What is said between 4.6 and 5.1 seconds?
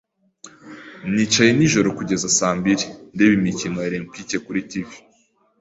TV.